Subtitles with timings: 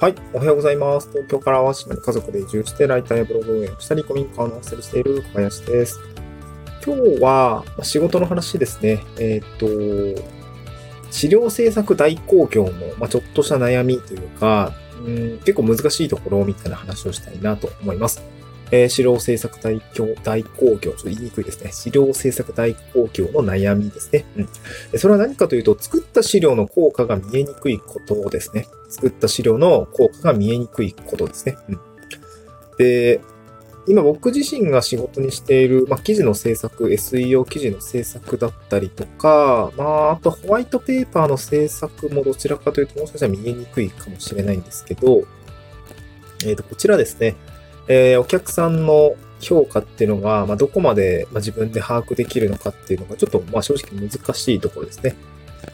[0.00, 0.14] はい。
[0.32, 1.10] おはようございます。
[1.10, 5.98] 東京から淡島に家族で移住して、ライターやブログ運営をしたり、古民家を直したりしている小林です。
[6.86, 9.04] 今日は、仕事の話ですね。
[9.18, 10.22] えーっ、と、
[11.10, 14.72] 資料制作代行業の、まあ、ちょっとした悩みというか、
[15.04, 18.22] うん、結構難しいところみたいな話をしたいなと思います。
[18.70, 21.72] えー資料制作代行、代行業、ちょっと言いにくいですね。
[21.72, 24.24] 資料制作代行業の悩みですね。
[24.36, 24.48] うん。
[24.98, 28.66] それは何かというと、作った資料の効果が見えにくいことですね。
[28.88, 31.56] 作った資料の効果が見えにくいことですね。
[31.68, 31.80] うん、
[32.78, 33.20] で、
[33.88, 45.22] 今僕自身が仕事にしている、まあ、記事の制作、SEO 記事の制作だったりとか、まあ、あとホワイトペーパーの制作もどちらかというと、もしかしたら見えにくいかもしれないんですけど、
[46.44, 47.34] えっ、と、こちらですね、
[47.88, 55.16] えーお客さんの評価っていうのが、まあ、どこまで、まあ、自分で把握できるのかっていうのが、ちょっと、まあ、正直難しいところですね。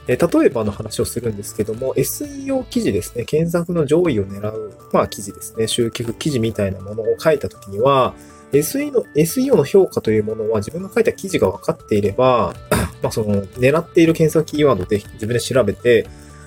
[0.06, 8.14] えー例えばの話をするんですけども、SEO 記事ですね、検索の上位を狙う、まあ、記事ですね、集客記事みたいなものを書いたときには、
[8.52, 12.54] SE の SEO の評価というものは自分が書いた記事が分かっていれば、
[13.02, 16.06] まあ、その、狙っている検索キーワードで自分で調べて、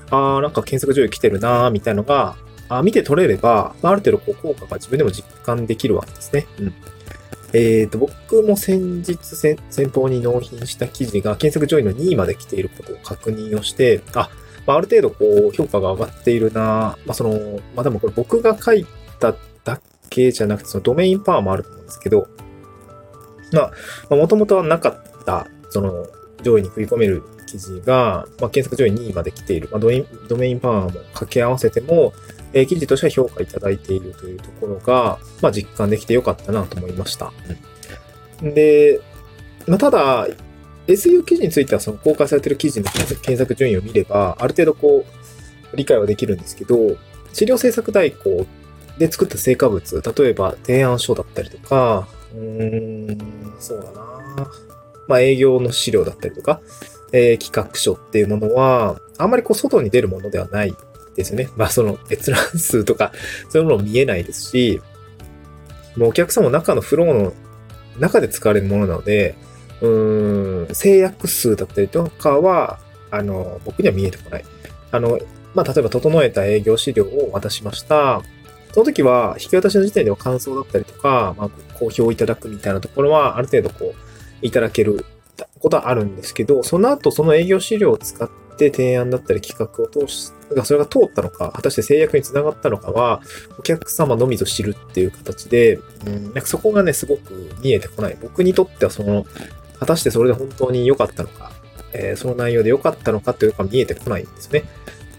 [0.09, 2.35] あーなんか検索上位来てるなーみたいなのが、
[2.69, 6.45] あ見て取れれば、まある程度こう効果が自分でも実感できるわけですね。
[6.59, 6.73] うん。
[7.53, 14.29] えっ、と、僕も先日先先方に納品した記事が検索上位の2位まで来ていることを確認をして、あ、
[14.65, 18.85] まあ、ある程度こう評価が上がっているな、まあその、まあでもこれ僕が書い
[19.19, 19.79] ただ
[20.09, 22.27] けじゃなくて、そのドメインパワーもあると思うんですけど、
[23.53, 23.71] ま
[24.09, 26.05] あ、もともとはなかった、その、
[26.43, 32.13] 上位に食い込める記事が、まあ、検索上位2位まで来ている、まあ、ドメインドメインパワーも掛け合わせても、
[32.53, 37.31] えー記事としては評価いただいているというところが、まあ、実感できてよかったなと思いました。
[37.49, 37.77] うん
[38.41, 38.99] で、
[39.67, 40.27] まあ、ただ、
[40.87, 45.05] SEO 記事についてはその公開されている記事の検索検索順位を見れば、ある程度こ
[45.73, 46.97] う、理解はできるんですけど、
[47.33, 48.45] 資料制作代行
[48.97, 53.17] で作った成果物、例えば提案書だったりとか、うーん、
[53.59, 54.51] そうだな
[55.07, 56.61] まあ営業の資料だったりとか、
[57.11, 60.73] えー企画書っていうものは、あんまりこう外に出るものではない
[61.17, 61.49] ですよね。
[61.57, 63.11] まあその閲覧数とか、
[63.49, 64.81] そういうもの見えないですし、
[65.97, 67.33] もうお客さんも中のフローの
[67.99, 69.35] 中で使われるものなので、
[69.81, 72.79] うーん、制約数だったりとかは、
[73.11, 74.45] あの、僕には見えてこない。
[74.91, 75.19] あの、
[75.55, 78.21] まあ、例えば整えた営業資料を渡しました。
[78.73, 81.49] その時は、引き渡しの時点では感想だったりとか、まあ、
[81.79, 85.03] 好評いただくみたいなところは、ある程度こう、いただける
[85.59, 93.21] ことはあるんですけど、その後、その営業資料を使って提案だったり企画を通し、がそれが通ったのか、果たして制約につながったのかは、
[93.57, 98.17] お客様のみぞ知るっていう形で、うん、なんかそこがね、すごく見えてこない。
[98.21, 99.25] 僕にとってはその、
[99.79, 101.51] 果たしてそれで本当に良かったのか、
[101.93, 104.63] えーその内容で良かったのかっていうのが見えてこないんですね。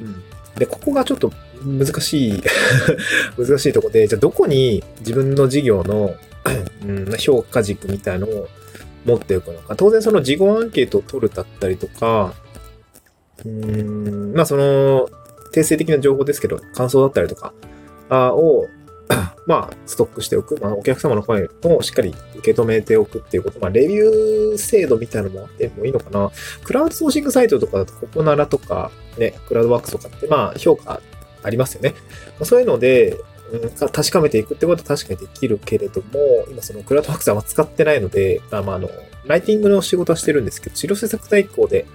[0.00, 0.22] うん。
[0.56, 1.32] で、ここがちょっと
[1.64, 2.42] 難しい、
[3.38, 6.14] 難しいところで、じゃあどこに自分の事業の、
[6.84, 8.48] うん、評価軸みたいのを
[9.04, 9.76] 持っておくのか。
[9.76, 12.34] 当然その事後アンケートを取るだったりとか、
[13.44, 15.08] うん、まあその、
[15.52, 17.52] 定性的な情報ですけど、感想だったりとか、
[18.08, 18.66] あを、
[19.46, 20.58] まあ、ストックしておく。
[20.60, 23.58] まあ、お客様の声をしっかり受け止めておくっていうこと。
[23.58, 26.30] まあ、レビュー制度みたいなのもあってもいいのかな。
[26.62, 31.00] クラウドソーシングサイトとかだと、ココナラとか、ね、クラウドワークスとかって、まあ、評価
[31.42, 31.94] ありますよね。
[32.38, 38.90] まあそういうので、うん確かめていくってことは確かにできるけれども、今そのクラウドワークスはあ使ってないので、まあまああの、
[39.24, 41.86] ライティングの仕事はしてるんですけど、資料制作代行で、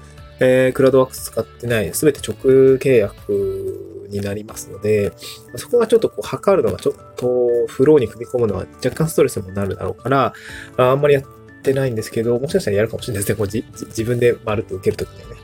[0.44, 2.36] えークラウドワークス使ってない、すべて直
[2.78, 5.14] 契約になりますので、
[5.56, 10.34] そこがちょっとこう測るのがちょっとフローに踏み込むのは若干ストレスにもなるだろうから、
[10.78, 11.24] あんまりやっ
[11.62, 13.38] てないんですけど、もしかしたらやるかもしれないですね。
[13.38, 15.36] こうじ自分でまるっと受けるときにはね。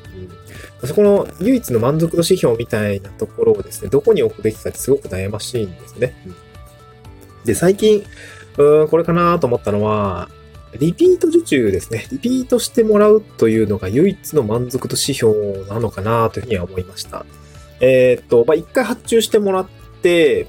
[0.85, 6.13] そこの唯一の満足度指標みたいなところをですね、どこに置くべきかってすごく悩ましいんですね。
[7.43, 8.03] で、最近、
[8.57, 10.29] うーん、これかなと思ったのは、
[10.77, 12.07] リピート受注ですね。
[12.11, 17.25] リピートしてもらうというのが唯一の満足度指標なのかなというふうには思いました。
[17.79, 19.67] えーっと、まあ、一回発注してもらっ
[20.01, 20.47] て、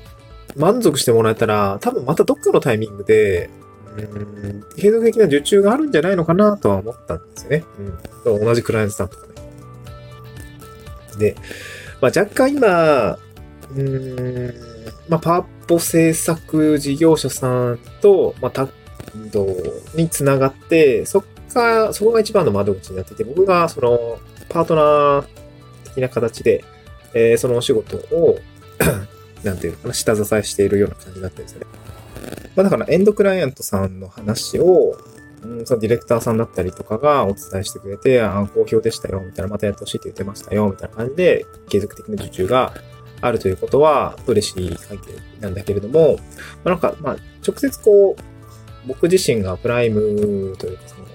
[0.56, 3.50] 満足してもらえたら、多分またどっかのタイミングで、
[3.97, 7.65] うーん、継続的な受注があるんじゃないのかなとは思ったんですよね。
[8.25, 8.45] うん。
[8.45, 9.33] 同じクライアントさんとかね。
[11.19, 11.37] で、
[12.00, 14.55] まあ、若干今、うーん、
[15.09, 18.71] まあ、パワポ制作事業者さんと、まあ、タッ
[19.15, 19.47] ド
[19.95, 24.19] につながって、そっか、そこが一番の窓口になってて、僕がその、
[24.49, 25.27] パートナー
[25.85, 26.65] 的な形で、
[27.15, 28.39] えーそのお仕事を、
[29.45, 31.67] なんていうのかな、下支えしているような感じになってるんですよね。
[32.57, 34.97] まあ、だから、エンドクライアントさんの話を、
[35.43, 42.75] うん、そのディレクターさんだったりとかがお伝えしてくれて、あ好評でしたよ、みたいな、またやってほしいって言ってましたよ、みたいな感じで、継続的な受注が、
[43.23, 46.21] あるということは嬉しい関係なんだけれども、ま
[46.65, 47.17] あ、なんか、まあ、
[47.47, 48.23] 直接こう、
[48.87, 51.06] 僕自身がプライムというか、その、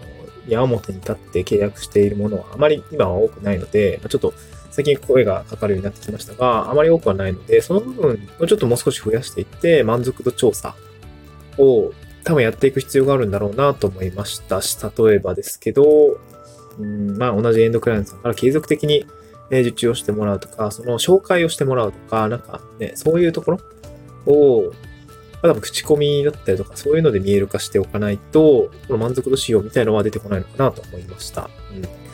[0.48, 4.34] 矢面に立って契約しているものはあまり今は多くないので、ちょっと
[4.70, 10.76] 最近声がかかるようになってきましたが、あまり多くはないので、その部分をちょっともう少し増やしていって、満足度調査
[11.58, 16.18] を多分やっていく必要があるんだろうなと思いましたし、例えばですけど、
[16.78, 19.06] うん、まあ同じエンドクライアントさんから継続的に
[19.50, 23.60] 受注をしてもらうとか、その紹介をしてもらうとか、なんかね、そういうところ
[24.26, 24.74] を、
[25.48, 31.50] 多分口コミだったりとか、そういうので見える化しておかないと、この満足度仕様みたいのは出てこないのかなと思いました。
[31.74, 32.06] うん。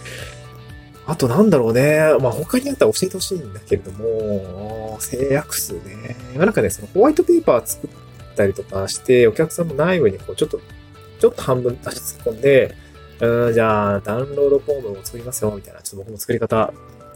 [1.07, 1.99] あとなんだろうね。
[2.19, 6.15] まあ他にあったら教えてほしいんだけれども、制約数ね。
[6.35, 7.89] なんかね、そのホワイトペーパー作っ
[8.35, 10.59] たりとかして、お客さんの内部にこう、ちょっと、
[11.19, 12.75] ちょっと半分足し突っ込んで、
[13.19, 15.81] うん、じゃあ、ダウンロードフォームを作りますよ、みたいな。
[15.81, 16.73] ちょっと僕も作り方、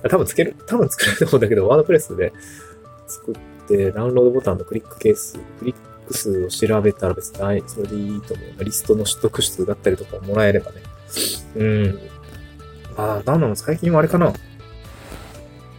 [0.10, 2.34] 多分つける、多分作れると思うんだけど、ワードプレスで
[3.08, 8.64] 作って、ダウンロードボタンのクリックケース、クリック数を調べたら別に、それでいいと思う。
[8.64, 10.82] リストの取得数だったりとかもらえればね。
[11.56, 12.00] うん。
[12.98, 14.34] まあ、なんなの最近はあれかな。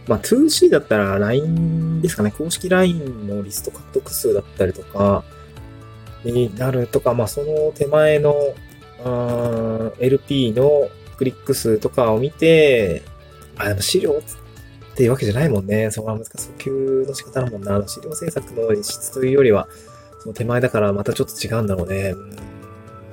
[0.07, 2.31] まあ、2C だったら LINE ですかね。
[2.31, 5.23] 公式 LINE のリスト獲得数だったりとか、
[6.23, 8.33] になるとか、まあ、その手前の、
[9.99, 13.03] LP のクリック数とかを見て、
[13.57, 15.91] あ、でも資料っていうわけじゃないもんね。
[15.91, 16.33] そこは難しい。
[16.37, 17.87] 訴求の仕方だもんな。
[17.87, 19.67] 資料制作の実質というよりは、
[20.27, 22.13] その手前だからまたちょっと違うんだろうね。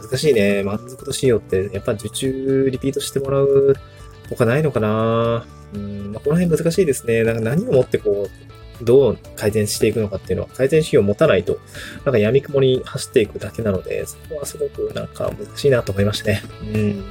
[0.03, 0.65] 難しいね。
[0.65, 3.77] 満足度仕様って、やっぱ受注リピートしてもらう
[4.31, 7.23] 他ないのかなうん、まあ、この辺難しいですね。
[7.23, 8.27] なんか何をもってこ
[8.81, 11.61] う、どう改善していくのかっていうのは、改善仕様を持たないと、
[12.05, 16.43] なんか闇雲に走っていくだけなので、そこはすごくなんか難しいなと思いましたね。
[16.63, 17.05] うん。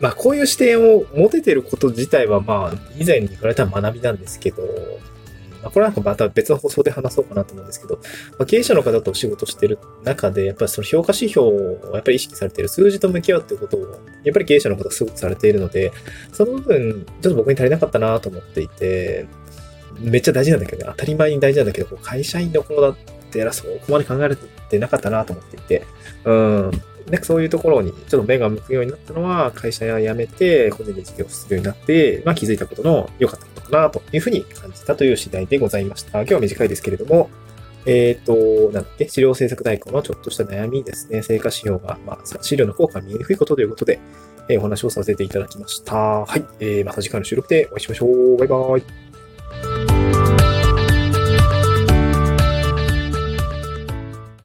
[0.00, 4.62] まあ、こういう視点を持ててること自体は、まあ、以前に比べたら学びなんですけど、
[5.62, 7.96] まあ、これはまた別の放送で話そうかなと思うんですけど、
[8.38, 13.80] まあ、経営者の方とお仕事してる中で、やっぱりその評価指標をやっぱり意識されている数字と向き合うってことを、
[14.24, 15.92] やっぱり経営者の方すごくされているので、
[16.32, 19.26] その部分、ちょっと僕に足りなかったなと思っていて、
[20.00, 22.96] めっちゃ大事なんだけどね、当たり前に大事なんだけど、会社員の頃だっ
[23.30, 24.36] てらそこまで考え
[24.68, 25.86] てなかったなと思っていて、
[26.24, 26.70] うん。
[27.10, 36.20] なんかそういうところにちょっと目が向くようになったのは、会社辞めて、個人で事業するようになって、まあ気づいたことの良かったことかなというふうに感じたという次第でございました。
[36.20, 37.30] 今日は短いですけれども、
[37.86, 41.22] えっ、ー、と、なんだっけ、資料制作代行のちょっとした悩みですね。
[41.22, 44.00] 成果指標が、まあ、資料の効果が見えにくいことということで、
[44.48, 45.94] えー、お話をさせていただきました。
[45.96, 46.44] はい。
[46.58, 48.36] えー、また次回の収録でお会いしましょう。
[48.36, 49.05] バイバイ。